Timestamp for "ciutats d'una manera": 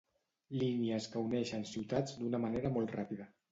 1.73-2.75